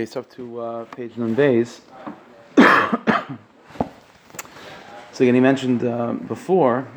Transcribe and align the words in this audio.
Okay, 0.00 0.06
so 0.06 0.20
up 0.20 0.30
to 0.30 0.60
uh, 0.60 0.84
page 0.86 1.14
Nun 1.18 1.36
Beis. 1.36 1.80
so 5.12 5.24
again, 5.24 5.34
he 5.34 5.40
mentioned 5.40 5.84
uh, 5.84 6.14
before 6.14 6.88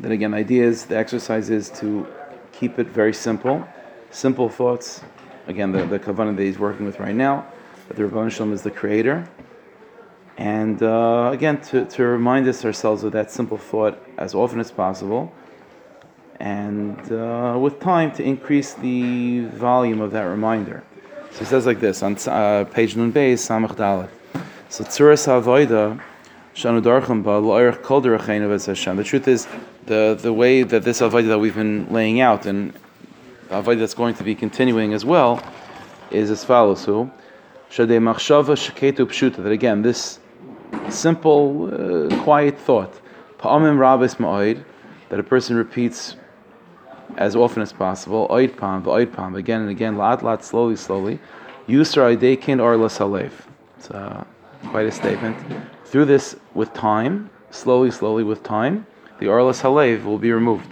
that 0.00 0.10
again, 0.10 0.32
the 0.32 0.36
idea 0.36 0.64
is 0.64 0.86
the 0.86 0.96
exercise 0.96 1.48
is 1.48 1.70
to 1.70 2.08
keep 2.50 2.80
it 2.80 2.88
very 2.88 3.14
simple, 3.14 3.64
simple 4.10 4.48
thoughts. 4.48 5.00
Again, 5.46 5.70
the, 5.70 5.86
the 5.86 6.00
kavanah 6.00 6.36
that 6.36 6.42
he's 6.42 6.58
working 6.58 6.86
with 6.86 6.98
right 6.98 7.14
now, 7.14 7.46
that 7.86 7.96
the 7.96 8.02
Ribono 8.02 8.28
Shel 8.32 8.48
Olam 8.48 8.52
is 8.52 8.62
the 8.62 8.72
creator. 8.72 9.24
And 10.36 10.82
uh, 10.82 11.30
again, 11.32 11.60
to, 11.70 11.84
to 11.84 12.02
remind 12.02 12.48
us 12.48 12.64
ourselves 12.64 13.04
of 13.04 13.12
that 13.12 13.30
simple 13.30 13.58
thought 13.58 13.96
as 14.18 14.34
often 14.34 14.58
as 14.58 14.72
possible. 14.72 15.32
And 16.40 16.98
uh, 17.12 17.56
with 17.60 17.78
time, 17.78 18.10
to 18.14 18.24
increase 18.24 18.74
the 18.74 19.44
volume 19.44 20.00
of 20.00 20.10
that 20.10 20.22
reminder. 20.22 20.82
So 21.32 21.38
he 21.38 21.44
says 21.46 21.64
like 21.64 21.80
this 21.80 22.02
on 22.02 22.16
uh, 22.26 22.64
page 22.64 22.94
Nun 22.94 23.10
Beis, 23.10 23.40
Samach 23.40 23.74
Dalet. 23.74 24.08
So 24.68 24.84
Tzuras 24.84 25.26
HaVoida, 25.26 25.98
Shanu 26.54 26.82
Darcham 26.82 27.22
Ba, 27.22 27.40
Lo'erich 27.40 27.82
Kol 27.82 28.02
Derechenu 28.02 28.66
Hashem. 28.66 28.96
The 28.96 29.04
truth 29.04 29.26
is, 29.26 29.48
the, 29.86 30.18
the 30.20 30.32
way 30.32 30.62
that 30.62 30.82
this 30.82 31.00
Avodah 31.00 31.28
that 31.28 31.38
we've 31.38 31.54
been 31.54 31.90
laying 31.90 32.20
out, 32.20 32.44
and 32.44 32.74
Avodah 33.48 33.78
that's 33.78 33.94
going 33.94 34.14
to 34.16 34.22
be 34.22 34.34
continuing 34.34 34.92
as 34.92 35.06
well, 35.06 35.42
is 36.10 36.30
as 36.30 36.44
follows. 36.44 36.82
So, 36.82 37.10
Shadei 37.70 37.98
Machshava 37.98 38.54
Sheketu 38.54 39.06
Pshuta. 39.06 39.42
That 39.42 39.52
again, 39.52 39.80
this 39.80 40.18
simple, 40.90 42.10
uh, 42.12 42.22
quiet 42.24 42.58
thought, 42.58 42.92
Pa'amim 43.38 43.78
Rabis 43.78 44.16
Ma'oid, 44.16 44.62
that 45.08 45.18
a 45.18 45.22
person 45.22 45.56
repeats 45.56 46.16
as 47.16 47.36
often 47.36 47.62
as 47.62 47.72
possible, 47.72 48.28
oid 48.28 48.56
pam, 48.56 49.34
again 49.34 49.62
and 49.62 49.70
again, 49.70 49.96
lat 49.96 50.22
lat, 50.22 50.44
slowly, 50.44 50.76
slowly. 50.76 51.18
Yusra 51.68 52.16
idekin 52.16 52.60
or 52.60 52.76
lasalev. 52.76 53.32
It's 53.78 53.90
uh, 53.90 54.24
quite 54.66 54.86
a 54.86 54.92
statement. 54.92 55.36
Through 55.84 56.06
this, 56.06 56.36
with 56.54 56.72
time, 56.74 57.30
slowly, 57.50 57.90
slowly, 57.90 58.24
with 58.24 58.42
time, 58.42 58.86
the 59.20 59.26
orlas 59.26 59.62
halev 59.62 60.04
will 60.04 60.18
be 60.18 60.32
removed, 60.32 60.66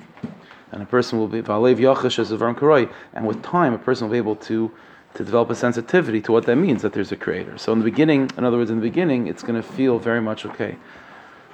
and 0.73 0.83
a 0.83 0.87
person 0.87 1.19
will 1.19 1.29
be 1.29 1.42
valev 1.42 1.77
yachash 1.77 2.19
as 2.19 2.31
karoi, 2.31 2.91
and 3.12 3.27
with 3.27 3.42
time, 3.42 3.73
a 3.75 3.79
person 3.79 4.09
will 4.09 4.12
be 4.12 4.19
able 4.19 4.36
to 4.36 4.70
to 5.14 5.25
develop 5.25 5.51
a 5.51 5.55
sensitivity 5.55 6.20
to 6.20 6.33
what 6.33 6.47
that 6.47 6.57
means 6.57 6.83
that 6.83 6.92
there's 6.92 7.11
a 7.11 7.17
creator. 7.17 7.59
So 7.59 7.73
in 7.73 7.81
the 7.81 7.84
beginning, 7.84 8.31
in 8.39 8.45
other 8.45 8.57
words, 8.57 8.70
in 8.70 8.77
the 8.77 8.83
beginning, 8.83 9.27
it's 9.27 9.42
going 9.42 9.61
to 9.61 9.69
feel 9.69 9.98
very 9.98 10.20
much 10.20 10.47
okay. 10.47 10.77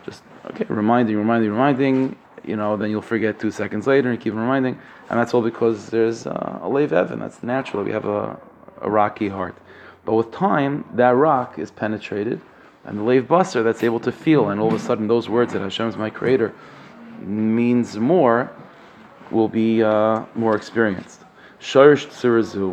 Just 0.05 0.22
okay, 0.50 0.66
reminding, 0.69 1.16
reminding, 1.16 1.50
reminding 1.50 2.16
you 2.47 2.56
know, 2.56 2.77
then 2.77 2.91
you'll 2.91 3.02
forget 3.02 3.39
two 3.39 3.50
seconds 3.50 3.86
later 3.86 4.11
and 4.11 4.20
keep 4.20 4.34
reminding. 4.34 4.78
And 5.11 5.19
that's 5.19 5.34
all 5.34 5.42
because 5.42 5.89
there's 5.91 6.27
uh, 6.27 6.61
a 6.62 6.69
lave 6.69 6.92
evan. 6.92 7.19
That's 7.19 7.42
natural. 7.42 7.84
We 7.84 7.92
have 7.92 8.06
a, 8.06 8.38
a 8.80 8.91
rocky 8.91 9.28
heart. 9.28 9.56
But 10.05 10.14
with 10.14 10.30
time, 10.30 10.84
that 10.94 11.16
rock 11.16 11.58
is 11.58 11.72
penetrated, 11.72 12.41
and 12.84 12.98
the 12.98 13.03
lave 13.03 13.27
buster 13.27 13.64
that's 13.64 13.83
able 13.83 13.98
to 14.00 14.12
feel, 14.12 14.50
and 14.50 14.61
all 14.61 14.69
of 14.69 14.75
a 14.75 14.78
sudden 14.78 15.08
those 15.08 15.28
words 15.28 15.53
that 15.53 15.62
Hashem 15.62 15.88
is 15.88 15.97
my 15.97 16.11
creator 16.11 16.55
means 17.20 17.97
more, 17.97 18.50
will 19.33 19.48
be 19.48 19.83
uh, 19.83 20.25
more 20.36 20.55
experienced. 20.55 21.22
Sharish 21.60 22.06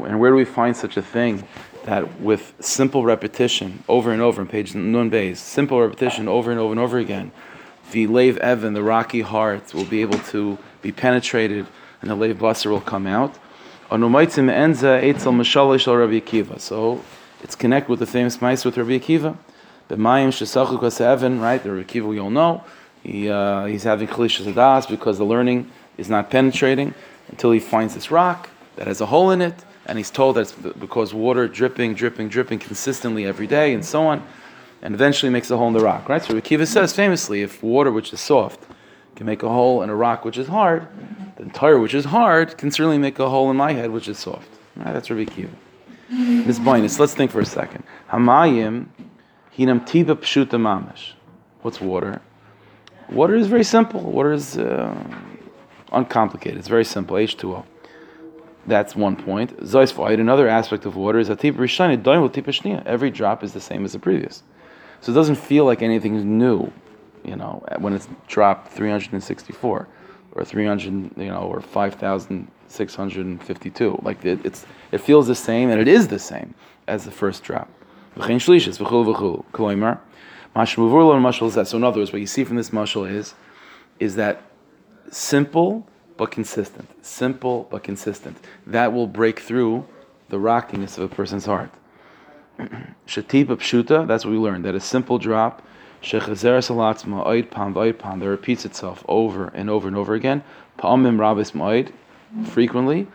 and 0.07 0.19
where 0.19 0.29
do 0.29 0.35
we 0.35 0.45
find 0.45 0.77
such 0.77 0.97
a 0.97 1.01
thing? 1.01 1.47
That 1.85 2.21
with 2.21 2.53
simple 2.59 3.03
repetition 3.03 3.83
over 3.89 4.11
and 4.11 4.21
over 4.21 4.41
in 4.41 4.47
page 4.47 4.73
Nun 4.75 5.09
Beis, 5.09 5.37
simple 5.37 5.81
repetition 5.81 6.27
over 6.27 6.51
and 6.51 6.59
over 6.59 6.71
and 6.71 6.79
over 6.79 6.97
again, 6.97 7.31
the 7.93 8.07
lave 8.07 8.37
evan, 8.39 8.73
the 8.73 8.83
rocky 8.83 9.21
heart, 9.21 9.73
will 9.73 9.85
be 9.85 10.01
able 10.01 10.19
to 10.19 10.57
be 10.81 10.91
penetrated, 10.91 11.65
and 12.01 12.11
the 12.11 12.15
lave 12.15 12.37
basar 12.37 12.69
will 12.71 12.81
come 12.81 13.07
out. 13.07 13.35
So 16.59 17.01
it's 17.43 17.55
connected 17.55 17.89
with 17.89 17.99
the 17.99 18.05
famous 18.05 18.41
mice 18.41 18.65
with 18.65 18.77
Rabbi 18.77 18.99
Akiva. 18.99 19.37
The 19.87 19.95
mayim 19.95 20.29
shesachu 20.29 21.01
evan, 21.01 21.39
right? 21.39 21.63
The 21.63 21.71
Rabbi 21.71 21.87
Akiva 21.87 22.07
we 22.07 22.19
all 22.19 22.29
know. 22.29 22.63
He, 23.03 23.29
uh, 23.29 23.65
he's 23.65 23.83
having 23.83 24.07
chalishas 24.07 24.51
adas 24.51 24.89
because 24.89 25.17
the 25.17 25.25
learning 25.25 25.69
is 25.97 26.09
not 26.09 26.29
penetrating 26.29 26.93
until 27.29 27.51
he 27.51 27.59
finds 27.59 27.93
this 27.93 28.09
rock 28.11 28.49
that 28.75 28.87
has 28.87 29.01
a 29.01 29.05
hole 29.05 29.29
in 29.31 29.41
it, 29.41 29.55
and 29.85 29.97
he's 29.97 30.09
told 30.09 30.35
that 30.37 30.41
it's 30.41 30.53
because 30.53 31.13
water 31.13 31.47
dripping, 31.47 31.93
dripping, 31.93 32.29
dripping 32.29 32.59
consistently 32.59 33.25
every 33.25 33.45
day, 33.45 33.73
and 33.73 33.85
so 33.85 34.07
on 34.07 34.23
and 34.83 34.93
eventually 34.93 35.31
makes 35.31 35.49
a 35.49 35.57
hole 35.57 35.67
in 35.67 35.73
the 35.73 35.79
rock, 35.79 36.09
right? 36.09 36.21
So 36.21 36.33
Akiva 36.33 36.67
says 36.67 36.93
famously, 36.93 37.41
if 37.41 37.63
water 37.63 37.91
which 37.91 38.11
is 38.11 38.19
soft 38.19 38.59
can 39.15 39.25
make 39.25 39.41
a 39.41 39.47
hole 39.47 39.81
in 39.81 39.89
a 39.89 39.95
rock 39.95 40.25
which 40.25 40.37
is 40.37 40.47
hard, 40.47 40.87
then 41.37 41.49
Torah 41.51 41.79
which 41.79 41.93
is 41.93 42.05
hard 42.05 42.57
can 42.57 42.69
certainly 42.69 42.97
make 42.97 43.17
a 43.17 43.29
hole 43.29 43.49
in 43.49 43.55
my 43.55 43.71
head 43.71 43.91
which 43.91 44.09
is 44.09 44.19
soft. 44.19 44.49
Right? 44.75 44.91
That's 44.93 45.09
Rabbi 45.09 45.31
Akiva. 45.31 45.49
Ms. 46.09 46.59
Boinus, 46.59 46.99
let's 46.99 47.15
think 47.15 47.31
for 47.31 47.39
a 47.39 47.45
second. 47.45 47.83
Hamayim 48.11 48.87
hinam 49.57 49.87
tiba 49.87 50.15
pshuta 50.15 50.59
mamish. 50.59 51.13
What's 51.61 51.79
water? 51.79 52.21
Water 53.09 53.35
is 53.35 53.47
very 53.47 53.63
simple. 53.63 54.01
Water 54.01 54.33
is 54.33 54.57
uh, 54.57 54.93
uncomplicated. 55.93 56.59
It's 56.59 56.67
very 56.67 56.83
simple. 56.83 57.15
H2O. 57.15 57.63
That's 58.67 58.95
one 58.97 59.15
point. 59.15 59.57
Another 59.59 60.47
aspect 60.49 60.85
of 60.85 60.97
water 60.97 61.19
is 61.19 61.29
every 61.29 63.11
drop 63.11 63.43
is 63.43 63.53
the 63.53 63.61
same 63.61 63.85
as 63.85 63.93
the 63.93 63.99
previous. 63.99 64.43
So 65.03 65.11
it 65.11 65.15
doesn't 65.15 65.35
feel 65.35 65.65
like 65.65 65.81
anything's 65.81 66.23
new, 66.23 66.71
you 67.25 67.35
know, 67.35 67.61
when 67.79 67.93
it's 67.93 68.07
dropped 68.27 68.71
364 68.71 69.87
or 70.31 70.45
300, 70.45 71.17
you 71.17 71.25
know, 71.25 71.41
or 71.41 71.59
5,652. 71.59 73.99
Like 74.01 74.23
it, 74.23 74.45
it's, 74.45 74.65
it 74.93 74.99
feels 74.99 75.27
the 75.27 75.35
same 75.35 75.69
and 75.69 75.81
it 75.81 75.89
is 75.89 76.07
the 76.07 76.19
same 76.19 76.55
as 76.87 77.03
the 77.03 77.11
first 77.11 77.43
drop. 77.43 77.69
So 78.15 78.23
in 78.23 78.39
other 81.83 81.99
words, 81.99 82.13
what 82.13 82.21
you 82.21 82.27
see 82.27 82.45
from 82.45 82.55
this 82.55 82.69
mashal 82.69 83.11
is, 83.11 83.33
is 83.99 84.15
that 84.15 84.41
simple 85.11 85.85
but 86.15 86.31
consistent, 86.31 86.87
simple 87.05 87.67
but 87.69 87.83
consistent. 87.83 88.37
That 88.65 88.93
will 88.93 89.07
break 89.07 89.41
through 89.41 89.85
the 90.29 90.39
rockiness 90.39 90.97
of 90.97 91.11
a 91.11 91.13
person's 91.13 91.45
heart. 91.45 91.71
Shatiba 92.59 93.57
pshuta, 93.57 94.07
that's 94.07 94.25
what 94.25 94.31
we 94.31 94.37
learned, 94.37 94.65
that 94.65 94.75
a 94.75 94.79
simple 94.79 95.17
drop, 95.17 95.61
shechazer 96.01 96.59
salatzma 96.59 97.25
oid 97.25 97.49
pam 97.49 97.73
v'oid 97.73 97.97
pam, 97.97 98.19
that 98.19 98.29
repeats 98.29 98.65
itself 98.65 99.03
over 99.07 99.47
and 99.53 99.69
over 99.69 99.87
and 99.87 99.97
over 99.97 100.13
again, 100.13 100.43
pa'amim 100.77 101.17
rabis 101.17 101.51
ma'oid, 101.51 101.91
frequently, 102.47 103.07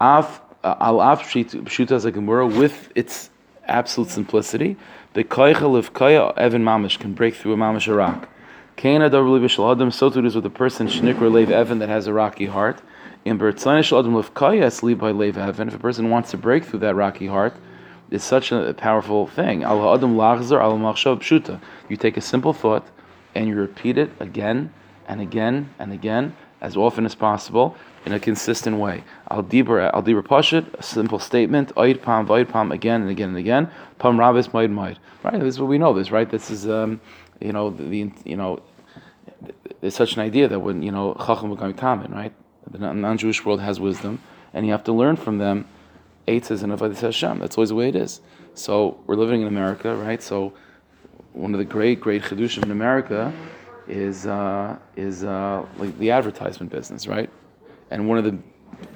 af 0.00 0.40
uh, 0.64 0.74
al 0.80 1.00
av 1.00 1.22
pshuta 1.22 2.00
zagamura, 2.00 2.46
with 2.58 2.90
its 2.94 3.30
absolute 3.66 4.10
simplicity, 4.10 4.76
the 5.14 5.24
koichel 5.24 5.76
of 5.76 5.92
koya 5.92 6.36
evan 6.36 6.64
mamish 6.64 6.98
can 6.98 7.12
break 7.12 7.34
through 7.34 7.52
a 7.52 7.56
mamish 7.56 7.94
rock. 7.94 8.28
Kaina 8.76 9.10
daruli 9.10 9.40
b'shal 9.40 9.72
adam, 9.72 9.90
so 9.90 10.10
too 10.10 10.20
it 10.20 10.26
is 10.26 10.34
with 10.34 10.46
a 10.46 10.50
person, 10.50 10.86
shnikra 10.86 11.30
lev 11.30 11.50
evan, 11.50 11.78
that 11.78 11.88
has 11.88 12.06
a 12.06 12.12
rocky 12.12 12.46
heart. 12.46 12.80
In 13.24 13.38
bertzanish 13.38 13.98
adam 13.98 14.14
lev 14.14 14.34
kaya, 14.34 14.70
sleep 14.70 14.98
by 14.98 15.10
lev 15.10 15.36
evan, 15.36 15.68
if 15.68 15.74
a 15.74 15.78
person 15.78 16.10
wants 16.10 16.30
to 16.32 16.36
break 16.36 16.64
through 16.64 16.80
that 16.80 16.94
rocky 16.94 17.26
heart, 17.26 17.54
is 18.10 18.22
such 18.22 18.52
a 18.52 18.74
powerful 18.74 19.26
thing. 19.26 19.62
You 19.62 19.68
take 21.96 22.16
a 22.16 22.20
simple 22.20 22.52
thought 22.52 22.86
and 23.34 23.48
you 23.48 23.54
repeat 23.54 23.98
it 23.98 24.10
again 24.20 24.72
and 25.08 25.20
again 25.20 25.70
and 25.78 25.92
again 25.92 26.36
as 26.60 26.76
often 26.76 27.04
as 27.04 27.14
possible 27.14 27.76
in 28.06 28.12
a 28.12 28.20
consistent 28.20 28.78
way. 28.78 29.04
Al 29.30 29.42
dibur 29.42 29.90
al 29.92 30.02
dibur 30.02 30.22
pashit, 30.22 30.72
a 30.74 30.82
simple 30.82 31.18
statement, 31.18 31.74
oid 31.74 32.02
pam 32.02 32.24
void 32.24 32.48
pam 32.48 32.72
again 32.72 33.02
and 33.02 33.10
again 33.10 33.30
and 33.30 33.38
again. 33.38 33.70
Pam 33.98 34.18
rabis 34.18 34.48
moed. 34.48 34.96
Right, 35.22 35.40
this 35.40 35.54
is 35.54 35.60
what 35.60 35.68
we 35.68 35.78
know. 35.78 35.92
This 35.92 36.10
right. 36.10 36.30
This 36.30 36.50
is 36.50 36.68
um, 36.68 37.00
you 37.40 37.52
know 37.52 37.70
the 37.70 38.10
you 38.24 38.36
know 38.36 38.62
there's 39.80 39.94
such 39.94 40.14
an 40.14 40.20
idea 40.20 40.48
that 40.48 40.60
when 40.60 40.82
you 40.82 40.92
know 40.92 41.14
chacham 41.14 41.74
common, 41.74 42.12
right? 42.12 42.32
The 42.70 42.78
non-Jewish 42.78 43.44
world 43.44 43.60
has 43.60 43.78
wisdom, 43.78 44.20
and 44.52 44.66
you 44.66 44.72
have 44.72 44.84
to 44.84 44.92
learn 44.92 45.16
from 45.16 45.38
them 45.38 45.68
Eitzes 46.26 46.62
and 46.62 46.72
Avodah 46.72 46.96
Hashem. 46.96 47.38
That's 47.38 47.56
always 47.56 47.70
the 47.70 47.74
way 47.74 47.88
it 47.88 47.96
is. 47.96 48.20
So 48.54 48.98
we're 49.06 49.16
living 49.16 49.42
in 49.42 49.48
America, 49.48 49.94
right? 49.96 50.22
So 50.22 50.52
one 51.32 51.52
of 51.54 51.58
the 51.58 51.64
great, 51.64 52.00
great 52.00 52.22
chidushim 52.22 52.64
in 52.64 52.70
America 52.70 53.32
is 53.86 54.26
uh, 54.26 54.76
is 54.96 55.22
uh, 55.22 55.64
like 55.78 55.96
the 55.98 56.10
advertisement 56.10 56.72
business, 56.72 57.06
right? 57.06 57.30
And 57.90 58.08
one 58.08 58.18
of 58.18 58.24
the 58.24 58.38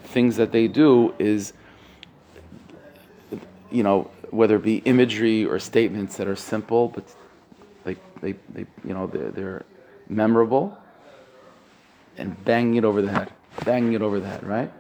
things 0.09 0.37
that 0.37 0.51
they 0.51 0.67
do 0.67 1.15
is, 1.19 1.53
you 3.71 3.83
know, 3.83 4.11
whether 4.31 4.57
it 4.57 4.63
be 4.63 4.79
imagery 4.79 5.45
or 5.45 5.59
statements 5.59 6.17
that 6.17 6.27
are 6.27 6.37
simple, 6.37 6.89
but 6.89 7.05
they, 7.85 7.97
they, 8.21 8.33
they 8.53 8.67
you 8.85 8.95
know, 8.95 9.07
they're, 9.07 9.31
they're 9.31 9.65
memorable, 10.09 10.77
and 12.17 12.43
banging 12.45 12.77
it 12.77 12.85
over 12.85 13.03
the 13.03 13.11
head, 13.11 13.33
banging 13.65 13.93
it 13.93 14.03
over 14.03 14.21
the 14.21 14.27
head, 14.27 14.43
right? 14.45 14.73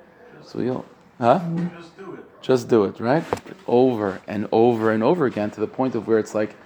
So 0.44 0.61
you'll, 0.61 0.85
huh? 1.20 1.40
Just 1.76 1.96
do 1.96 2.14
it. 2.14 2.43
Just 2.43 2.69
do 2.69 2.84
it, 2.84 3.00
right? 3.00 3.25
Over 3.67 4.20
and 4.26 4.49
over 4.50 4.93
and 4.93 5.02
over 5.02 5.26
again 5.26 5.50
to 5.52 5.61
the 5.61 5.67
point 5.67 5.94
of 5.94 6.08
where 6.08 6.19
it's 6.19 6.34
like, 6.34 6.56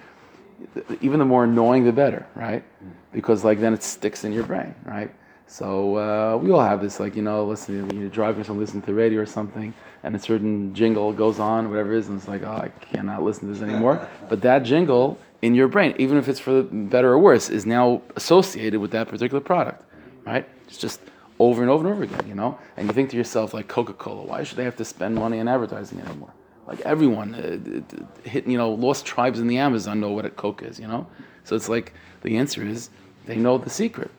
even 1.01 1.19
the 1.19 1.25
more 1.25 1.43
annoying, 1.43 1.83
the 1.83 1.91
better, 1.91 2.25
right? 2.35 2.63
Because 3.11 3.43
like 3.43 3.59
then 3.59 3.73
it 3.73 3.83
sticks 3.83 4.23
in 4.23 4.31
your 4.31 4.43
brain, 4.43 4.73
right? 4.85 5.13
So 5.47 5.97
uh, 5.97 6.37
we 6.37 6.51
all 6.51 6.61
have 6.61 6.81
this, 6.81 6.99
like 6.99 7.15
you 7.15 7.21
know, 7.21 7.45
listening 7.45 7.87
when 7.87 7.99
you're 7.99 8.09
driving 8.09 8.41
or 8.41 8.43
something, 8.43 8.59
listening 8.61 8.81
to 8.81 8.87
the 8.87 8.93
radio 8.93 9.21
or 9.21 9.25
something, 9.25 9.73
and 10.03 10.15
a 10.15 10.19
certain 10.19 10.73
jingle 10.73 11.13
goes 11.13 11.39
on, 11.39 11.69
whatever 11.69 11.93
it 11.93 11.99
is, 11.99 12.07
and 12.07 12.17
it's 12.17 12.27
like, 12.27 12.43
oh, 12.43 12.51
I 12.51 12.69
cannot 12.79 13.21
listen 13.23 13.47
to 13.47 13.53
this 13.53 13.61
anymore. 13.61 14.07
But 14.29 14.41
that 14.41 14.63
jingle 14.63 15.19
in 15.41 15.53
your 15.53 15.67
brain, 15.67 15.93
even 15.99 16.17
if 16.17 16.27
it's 16.27 16.39
for 16.39 16.51
the 16.51 16.63
better 16.63 17.11
or 17.11 17.19
worse, 17.19 17.49
is 17.49 17.65
now 17.65 18.01
associated 18.15 18.79
with 18.79 18.91
that 18.91 19.07
particular 19.07 19.41
product, 19.41 19.83
right? 20.25 20.47
It's 20.67 20.77
just 20.77 20.99
over 21.39 21.61
and 21.61 21.69
over 21.69 21.85
and 21.85 21.93
over 21.93 22.03
again, 22.03 22.27
you 22.27 22.35
know. 22.35 22.57
And 22.77 22.87
you 22.87 22.93
think 22.93 23.09
to 23.11 23.17
yourself, 23.17 23.53
like 23.53 23.67
Coca-Cola, 23.67 24.23
why 24.23 24.43
should 24.43 24.57
they 24.57 24.63
have 24.63 24.77
to 24.77 24.85
spend 24.85 25.15
money 25.15 25.39
on 25.39 25.47
advertising 25.47 25.99
anymore? 26.01 26.33
Like 26.67 26.81
everyone, 26.81 27.35
uh, 27.35 28.27
hit, 28.27 28.47
you 28.47 28.57
know, 28.57 28.71
lost 28.71 29.05
tribes 29.05 29.39
in 29.39 29.47
the 29.47 29.57
Amazon 29.57 29.99
know 29.99 30.11
what 30.11 30.25
a 30.25 30.29
Coke 30.29 30.63
is, 30.63 30.79
you 30.79 30.87
know. 30.87 31.07
So 31.43 31.55
it's 31.55 31.69
like 31.69 31.93
the 32.21 32.37
answer 32.37 32.63
is 32.63 32.89
they 33.25 33.35
know 33.35 33.57
the 33.57 33.69
secret 33.69 34.11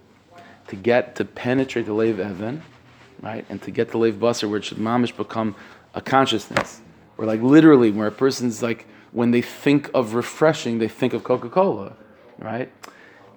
to 0.68 0.76
get 0.76 1.16
to 1.16 1.24
penetrate 1.24 1.86
the 1.86 1.92
lave 1.92 2.20
evan, 2.20 2.62
right, 3.20 3.44
and 3.48 3.60
to 3.62 3.70
get 3.70 3.90
the 3.90 3.98
lave 3.98 4.14
busser, 4.14 4.48
where 4.48 4.58
it 4.58 4.64
should 4.64 4.78
mamish 4.78 5.16
become 5.16 5.56
a 5.94 6.00
consciousness, 6.00 6.80
or 7.18 7.24
like 7.24 7.40
literally, 7.40 7.90
where 7.90 8.08
a 8.08 8.12
person's 8.12 8.62
like 8.62 8.86
when 9.12 9.30
they 9.30 9.42
think 9.42 9.90
of 9.94 10.14
refreshing, 10.14 10.78
they 10.78 10.88
think 10.88 11.14
of 11.14 11.24
Coca 11.24 11.48
Cola, 11.48 11.94
right? 12.38 12.70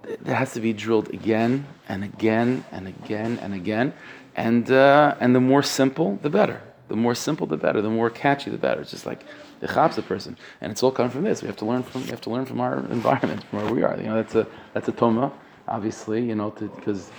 It 0.03 0.25
has 0.27 0.53
to 0.53 0.61
be 0.61 0.73
drilled 0.73 1.09
again 1.13 1.67
and 1.87 2.03
again 2.03 2.65
and 2.71 2.87
again 2.87 3.39
and 3.41 3.53
again, 3.53 3.93
and 4.35 4.69
uh, 4.71 5.15
and 5.19 5.35
the 5.35 5.41
more 5.41 5.63
simple, 5.63 6.19
the 6.21 6.29
better. 6.29 6.61
The 6.87 6.95
more 6.95 7.13
simple, 7.13 7.45
the 7.45 7.57
better. 7.57 7.81
The 7.81 7.89
more 7.89 8.09
catchy, 8.09 8.49
the 8.49 8.57
better. 8.57 8.81
It's 8.81 8.91
just 8.91 9.05
like 9.05 9.23
the 9.59 9.67
a 9.79 10.01
person, 10.01 10.37
and 10.61 10.71
it's 10.71 10.81
all 10.81 10.91
coming 10.91 11.11
from 11.11 11.23
this. 11.23 11.41
We 11.41 11.47
have 11.47 11.57
to 11.57 11.65
learn 11.65 11.83
from 11.83 12.03
we 12.03 12.09
have 12.09 12.21
to 12.21 12.29
learn 12.29 12.45
from 12.45 12.59
our 12.61 12.77
environment, 12.91 13.43
from 13.43 13.63
where 13.63 13.73
we 13.73 13.83
are. 13.83 13.95
You 13.97 14.07
know, 14.07 14.15
that's 14.15 14.35
a 14.35 14.47
that's 14.73 14.87
a 14.87 14.91
toma 14.93 15.31
obviously, 15.69 16.25
you 16.25 16.35
know, 16.35 16.49
because 16.51 17.11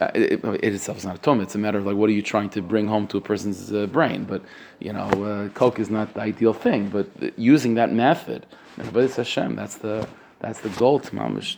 uh, 0.00 0.10
it, 0.14 0.44
it, 0.44 0.74
itself 0.74 0.98
is 0.98 1.04
not 1.04 1.16
a 1.16 1.18
toma. 1.18 1.42
It's 1.42 1.54
a 1.54 1.58
matter 1.58 1.78
of 1.78 1.86
like, 1.86 1.96
what 1.96 2.08
are 2.08 2.12
you 2.12 2.22
trying 2.22 2.50
to 2.50 2.62
bring 2.62 2.86
home 2.86 3.06
to 3.08 3.16
a 3.16 3.20
person's 3.20 3.72
uh, 3.72 3.86
brain? 3.86 4.24
But 4.24 4.42
you 4.78 4.92
know, 4.92 5.08
uh, 5.08 5.48
coke 5.50 5.80
is 5.80 5.90
not 5.90 6.14
the 6.14 6.20
ideal 6.20 6.52
thing. 6.52 6.88
But 6.88 7.08
using 7.38 7.74
that 7.74 7.92
method, 7.92 8.46
but 8.92 9.04
it's 9.04 9.16
Hashem. 9.16 9.56
That's 9.56 9.76
the 9.76 10.06
that's 10.40 10.60
the 10.60 10.68
goal 10.70 11.00
to 11.00 11.10
mamish, 11.12 11.56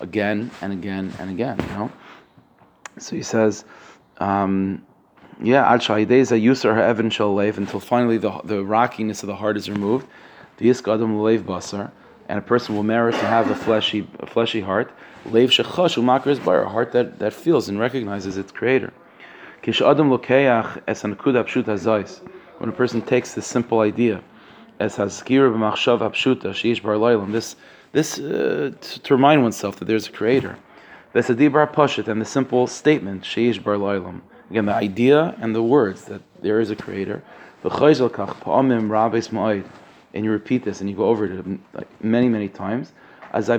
again 0.00 0.50
and 0.62 0.72
again 0.72 1.12
and 1.18 1.30
again. 1.30 1.58
You 1.58 1.74
know. 1.74 1.92
So 2.98 3.16
he 3.16 3.22
says, 3.22 3.64
um, 4.18 4.84
yeah, 5.42 5.70
al 5.70 5.78
shayideza 5.78 6.40
yusar 6.42 7.12
shall 7.12 7.36
shal 7.36 7.38
until 7.38 7.80
finally 7.80 8.18
the 8.18 8.30
the 8.44 8.64
rockiness 8.64 9.22
of 9.22 9.28
the 9.28 9.36
heart 9.36 9.56
is 9.56 9.70
removed. 9.70 10.06
The 10.56 10.68
iskadam 10.70 11.18
leiv 11.18 11.42
basar, 11.42 11.92
and 12.28 12.38
a 12.38 12.42
person 12.42 12.74
will 12.74 12.82
merit 12.82 13.14
to 13.14 13.26
have 13.26 13.50
a 13.50 13.54
fleshy 13.54 14.08
a 14.18 14.26
fleshy 14.26 14.60
heart. 14.60 14.92
Leiv 15.26 15.48
shechash 15.48 15.96
umakris 15.96 16.44
bar, 16.44 16.62
a 16.62 16.68
heart 16.68 16.92
that, 16.92 17.18
that 17.18 17.32
feels 17.32 17.68
and 17.68 17.78
recognizes 17.78 18.36
its 18.36 18.50
creator. 18.50 18.92
Kish 19.62 19.80
adam 19.80 20.10
lokeach 20.10 20.82
es 20.88 21.02
anakuda 21.02 21.44
pshuta 21.44 21.78
zais. 21.78 22.20
When 22.58 22.68
a 22.68 22.72
person 22.72 23.02
takes 23.02 23.34
this 23.34 23.46
simple 23.46 23.80
idea, 23.80 24.22
as 24.80 24.96
hazkir 24.96 25.52
b'machshav 25.52 26.00
apshuta 26.00 26.50
sheish 26.50 26.82
bar 26.82 27.26
this 27.30 27.54
this 27.92 28.18
uh, 28.18 28.72
to, 28.80 29.14
remind 29.14 29.42
oneself 29.42 29.76
that 29.76 29.86
there's 29.86 30.08
a 30.08 30.12
creator. 30.12 30.56
Vesadi 31.14 31.50
bar 31.50 31.66
pashit 31.66 32.08
and 32.08 32.20
the 32.20 32.26
simple 32.26 32.66
statement 32.66 33.22
sheish 33.22 33.62
bar 33.62 33.76
loylam. 33.76 34.20
Again, 34.50 34.66
the 34.66 34.74
idea 34.74 35.34
and 35.40 35.54
the 35.54 35.62
words 35.62 36.04
that 36.06 36.22
there 36.42 36.60
is 36.60 36.70
a 36.70 36.76
creator. 36.76 37.22
And 40.14 40.24
you 40.24 40.30
repeat 40.30 40.64
this 40.64 40.80
and 40.80 40.88
you 40.88 40.96
go 40.96 41.04
over 41.06 41.26
it 41.26 41.44
like 41.74 42.02
many, 42.02 42.28
many 42.28 42.48
times. 42.48 42.92
That 43.32 43.52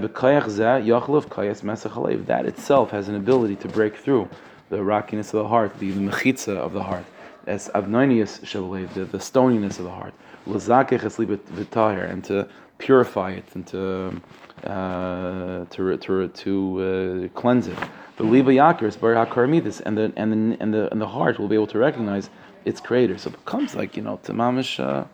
itself 2.46 2.92
has 2.92 3.08
an 3.08 3.16
ability 3.16 3.56
to 3.58 3.68
break 3.68 3.98
through 3.98 4.30
the 4.70 4.84
rockiness 4.84 5.34
of 5.34 5.44
the 5.44 5.48
heart, 5.48 5.78
the, 5.80 5.92
mechitza 5.92 6.56
of 6.56 6.74
the 6.74 6.82
heart, 6.84 7.06
as 7.46 7.66
the, 7.68 7.82
the 9.12 9.20
stoniness 9.20 9.80
of 9.80 9.86
the 9.86 9.92
heart, 9.92 10.14
and 12.06 12.24
to 12.24 12.48
purify 12.80 13.32
it 13.32 13.46
and 13.54 13.68
to 13.68 14.22
uh, 14.64 15.66
to 15.66 15.98
to, 15.98 16.28
to 16.28 17.30
uh, 17.34 17.40
cleanse 17.40 17.68
it. 17.68 17.78
The 18.18 18.24
liba 18.24 18.52
yakir 18.52 19.00
bar 19.00 19.14
hakarmidis, 19.14 19.82
and 19.86 19.98
the 19.98 20.12
and 20.18 20.34
the 20.34 20.58
and 20.62 20.74
the 20.74 20.92
and 20.92 21.00
the 21.00 21.08
heart 21.08 21.40
will 21.40 21.48
be 21.48 21.56
able 21.56 21.68
to 21.68 21.78
recognize 21.78 22.30
its 22.66 22.82
creator. 22.82 23.18
So 23.18 23.30
it 23.30 23.46
becomes 23.46 23.76
like 23.76 23.96
you 23.96 24.04
know 24.04 24.20
to 24.24 24.34
mamish. 24.34 24.80
Uh, 24.80 25.06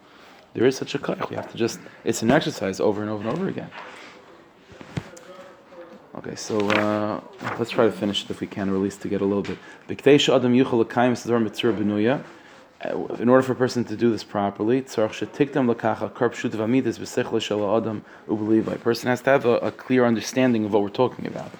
there 0.53 0.65
is 0.65 0.77
such 0.77 0.95
a 0.95 0.99
koich. 0.99 1.29
We 1.29 1.35
have 1.35 1.51
to 1.51 1.57
just 1.57 1.79
it's 2.03 2.21
an 2.21 2.31
exercise 2.31 2.79
over 2.79 3.01
and 3.01 3.11
over 3.11 3.27
and 3.27 3.37
over 3.37 3.49
again. 3.49 3.69
Okay, 6.15 6.35
so 6.35 6.57
uh, 6.69 7.19
let's 7.59 7.71
try 7.71 7.85
to 7.85 7.91
finish 7.91 8.23
it 8.23 8.29
if 8.31 8.39
we 8.39 8.47
can, 8.47 8.69
or 8.69 8.75
at 8.75 8.81
least 8.81 9.01
to 9.01 9.09
get 9.09 9.19
a 9.19 9.25
little 9.25 9.43
bit. 9.43 9.57
Uh, 12.83 13.05
in 13.19 13.29
order 13.29 13.41
for 13.41 13.53
a 13.53 13.55
person 13.55 13.85
to 13.85 13.95
do 13.95 14.11
this 14.11 14.23
properly, 14.23 14.79
a 14.79 14.83
person 14.83 15.27
has 19.09 19.21
to 19.21 19.29
have 19.29 19.45
a, 19.45 19.57
a 19.59 19.71
clear 19.71 20.05
understanding 20.05 20.65
of 20.65 20.73
what 20.73 20.81
we're 20.81 20.89
talking 20.89 21.25
about. 21.25 21.51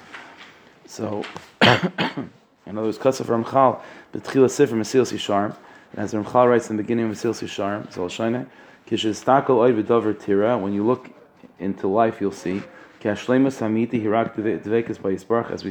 So, 0.85 1.23
in 1.61 2.29
other 2.67 2.81
words, 2.81 2.97
Kasav 2.97 3.27
Ramchal, 3.27 3.79
B'tchila 4.13 4.49
Sifr 4.49 4.73
Mesilas 4.73 5.13
Yesharim, 5.13 5.55
and 5.93 6.01
as 6.01 6.13
Ramchal 6.13 6.49
writes 6.49 6.69
in 6.69 6.75
the 6.75 6.83
beginning 6.83 7.05
of 7.05 7.11
Mesilas 7.11 7.41
Yesharim, 7.41 7.89
Zal 7.93 8.07
Shaina, 8.07 8.47
Kishistakal 8.85 9.47
Oid 9.47 9.81
V'Dover 9.81 10.19
Tira, 10.19 10.57
when 10.57 10.73
you 10.73 10.85
look 10.85 11.09
into 11.59 11.87
life, 11.87 12.19
you'll 12.19 12.31
see 12.31 12.61
as 13.05 13.27
we 13.27 13.51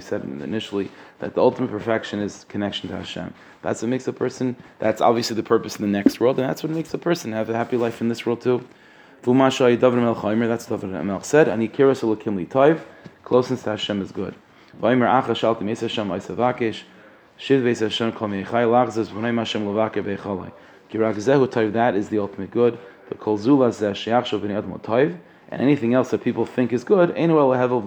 said 0.00 0.22
initially, 0.22 0.90
that 1.18 1.34
the 1.34 1.40
ultimate 1.40 1.70
perfection 1.70 2.20
is 2.20 2.46
connection 2.48 2.88
to 2.88 2.96
Hashem. 2.96 3.34
That's 3.62 3.82
what 3.82 3.88
makes 3.88 4.06
a 4.06 4.12
person, 4.12 4.54
that's 4.78 5.00
obviously 5.00 5.34
the 5.36 5.42
purpose 5.42 5.74
in 5.76 5.82
the 5.82 5.88
next 5.88 6.20
world, 6.20 6.38
and 6.38 6.48
that's 6.48 6.62
what 6.62 6.70
makes 6.70 6.94
a 6.94 6.98
person 6.98 7.32
have 7.32 7.50
a 7.50 7.56
happy 7.56 7.76
life 7.76 8.00
in 8.00 8.08
this 8.08 8.24
world 8.24 8.40
too. 8.40 8.64
That's 9.22 9.58
what 9.58 9.80
David 9.80 11.24
said, 11.24 11.48
and 11.48 11.72
Taiv, 11.72 12.80
closeness 13.24 13.62
to 13.62 13.70
Hashem 13.70 14.02
is 14.02 14.12
good. 14.12 14.34
That 14.80 14.92
is 21.96 22.08
the 22.08 22.18
ultimate 22.18 22.50
good. 22.50 22.78
The 23.08 23.14
kol 23.16 23.38
zula 23.38 23.70
zeh 23.70 23.92
sheach 23.92 24.24
shov 24.24 24.40
b'nei 24.40 24.56
adam 24.56 24.80
and 25.54 25.62
anything 25.62 25.94
else 25.94 26.10
that 26.10 26.24
people 26.24 26.44
think 26.44 26.72
is 26.72 26.82
good, 26.82 27.12
ain't 27.14 27.32
well 27.32 27.50
hevel 27.50 27.80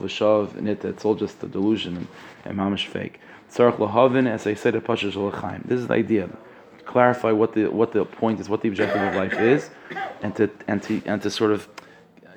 v'shav 0.00 0.56
in 0.56 0.66
it. 0.66 0.82
It's 0.82 1.04
all 1.04 1.14
just 1.14 1.42
a 1.42 1.46
delusion 1.46 1.94
and, 1.98 2.06
and 2.46 2.58
mamish 2.58 2.86
fake. 2.86 3.20
Tzarich 3.52 3.76
lahavin, 3.76 4.26
as 4.26 4.46
I 4.46 4.54
said, 4.54 4.72
pashash 4.74 5.14
l'chaim. 5.14 5.62
This 5.66 5.78
is 5.78 5.88
the 5.88 5.94
idea. 5.94 6.30
Clarify 6.86 7.32
what 7.32 7.52
the 7.52 7.66
what 7.66 7.92
the 7.92 8.06
point 8.06 8.40
is, 8.40 8.48
what 8.48 8.62
the 8.62 8.68
objective 8.68 9.02
of 9.02 9.14
life 9.14 9.34
is, 9.34 9.68
and 10.22 10.34
to 10.36 10.50
and 10.66 10.82
to 10.84 11.02
and 11.04 11.20
to 11.20 11.30
sort 11.30 11.52
of 11.52 11.68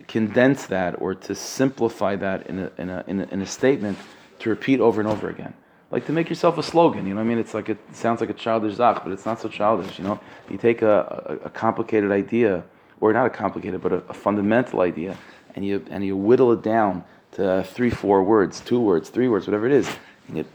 condense 0.10 0.66
that 0.66 1.02
or 1.02 1.16
to 1.16 1.34
simplify 1.34 2.18
that 2.18 2.46
in 2.48 2.60
a 2.60 2.72
in 2.78 2.90
a 2.90 3.04
in 3.08 3.22
a, 3.22 3.24
in 3.36 3.42
a 3.42 3.46
statement 3.46 3.98
to 4.40 4.50
repeat 4.50 4.82
over 4.82 5.00
and 5.00 5.10
over 5.10 5.30
again 5.30 5.54
like 5.90 6.06
to 6.08 6.12
make 6.12 6.28
yourself 6.28 6.58
a 6.58 6.64
slogan. 6.64 7.06
You 7.06 7.14
know 7.14 7.22
what 7.22 7.28
I 7.28 7.30
mean? 7.30 7.38
It's 7.38 7.54
like 7.54 7.70
it 7.70 7.78
sounds 7.94 8.20
like 8.20 8.32
a 8.32 8.34
childish 8.34 8.76
zach, 8.76 9.04
but 9.04 9.14
it's 9.14 9.28
not 9.28 9.40
so 9.40 9.48
childish. 9.48 10.00
You 10.00 10.06
know, 10.06 10.20
you 10.50 10.58
take 10.58 10.82
a, 10.82 11.40
a, 11.44 11.46
a 11.46 11.50
complicated 11.52 12.12
idea 12.12 12.64
or 13.04 13.12
not 13.12 13.26
a 13.26 13.30
complicated, 13.30 13.82
but 13.82 13.92
a, 13.92 13.98
a, 14.08 14.14
fundamental 14.14 14.80
idea, 14.80 15.18
and 15.56 15.66
you 15.66 15.86
and 15.90 16.06
you 16.06 16.16
whittle 16.16 16.54
it 16.54 16.62
down 16.62 17.04
to 17.34 17.62
three, 17.66 17.90
four 17.90 18.24
words, 18.24 18.62
two 18.62 18.80
words, 18.80 19.10
three 19.10 19.28
words, 19.28 19.46
whatever 19.46 19.66
it 19.66 19.74
is, 19.74 19.90
and 20.30 20.38
it 20.38 20.48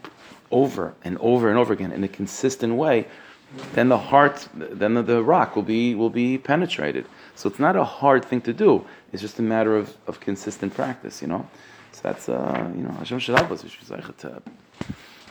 over 0.50 0.94
and 1.04 1.18
over 1.18 1.50
and 1.50 1.58
over 1.58 1.74
again 1.74 1.92
in 1.92 2.02
a 2.04 2.08
consistent 2.08 2.74
way, 2.74 3.06
then 3.74 3.90
the 3.90 3.98
heart, 3.98 4.48
then 4.54 4.94
the, 4.94 5.02
the 5.02 5.22
rock 5.22 5.56
will 5.56 5.62
be 5.62 5.94
will 5.94 6.08
be 6.08 6.38
penetrated. 6.38 7.04
So 7.34 7.50
it's 7.50 7.58
not 7.58 7.76
a 7.76 7.84
hard 7.84 8.24
thing 8.24 8.40
to 8.42 8.54
do. 8.54 8.86
It's 9.12 9.20
just 9.20 9.38
a 9.38 9.42
matter 9.42 9.76
of, 9.76 9.94
of 10.06 10.18
consistent 10.18 10.72
practice, 10.72 11.20
you 11.20 11.28
know. 11.28 11.46
So 11.92 12.00
that's 12.02 12.30
uh, 12.30 12.72
you 12.74 12.82
know 12.82 12.92
Hashem 12.92 13.18
should 13.18 13.36
should 13.36 14.18
to 14.18 14.42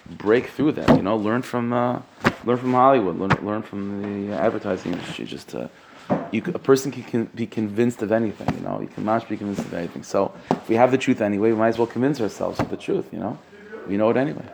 break 0.05 0.45
through 0.55 0.73
that, 0.73 0.89
you 0.95 1.01
know. 1.01 1.17
Learn 1.17 1.41
from 1.41 1.73
uh, 1.73 1.99
learn 2.45 2.57
from 2.57 2.73
Hollywood, 2.73 3.17
learn, 3.17 3.31
learn 3.43 3.63
from 3.63 3.81
the 4.03 4.35
advertising 4.35 4.93
industry. 4.93 5.25
Just 5.25 5.55
uh, 5.55 5.67
you, 6.37 6.43
a 6.53 6.59
person 6.59 6.91
can, 6.91 7.25
be 7.35 7.47
convinced 7.47 8.01
of 8.01 8.11
anything, 8.11 8.53
you 8.55 8.61
know. 8.61 8.79
You 8.79 8.87
can 8.87 9.05
not 9.05 9.27
be 9.27 9.37
convinced 9.37 9.61
of 9.61 9.73
anything. 9.73 10.03
So 10.03 10.33
if 10.51 10.69
we 10.69 10.75
have 10.75 10.91
the 10.91 10.97
truth 10.97 11.21
anyway, 11.21 11.51
we 11.51 11.57
might 11.57 11.69
as 11.69 11.77
well 11.77 11.87
convince 11.87 12.21
ourselves 12.21 12.59
of 12.59 12.69
the 12.69 12.77
truth, 12.77 13.07
you 13.11 13.19
know. 13.19 13.37
We 13.87 13.97
know 13.97 14.09
it 14.09 14.17
anyway. 14.17 14.45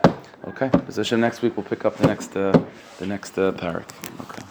Okay. 0.46 0.68
Position 0.68 1.20
next 1.20 1.42
week 1.42 1.56
we'll 1.56 1.66
pick 1.66 1.84
up 1.84 1.96
the 1.96 2.06
next 2.06 2.36
uh, 2.36 2.52
the 2.98 3.06
next 3.06 3.38
uh, 3.38 3.52
parrot. 3.52 3.92
Okay. 4.20 4.42